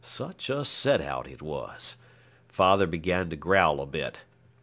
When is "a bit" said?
3.79-4.23